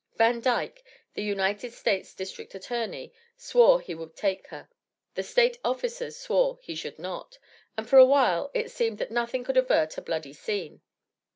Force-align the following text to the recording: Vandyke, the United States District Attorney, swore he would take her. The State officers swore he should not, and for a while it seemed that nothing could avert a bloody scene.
Vandyke, 0.15 0.83
the 1.13 1.21
United 1.21 1.73
States 1.73 2.15
District 2.15 2.55
Attorney, 2.55 3.13
swore 3.37 3.79
he 3.79 3.93
would 3.93 4.15
take 4.15 4.47
her. 4.47 4.67
The 5.13 5.21
State 5.21 5.57
officers 5.63 6.17
swore 6.17 6.57
he 6.63 6.73
should 6.73 6.97
not, 6.97 7.37
and 7.77 7.87
for 7.87 7.99
a 7.99 8.05
while 8.07 8.49
it 8.55 8.71
seemed 8.71 8.97
that 8.97 9.11
nothing 9.11 9.43
could 9.43 9.57
avert 9.57 9.99
a 9.99 10.01
bloody 10.01 10.33
scene. 10.33 10.81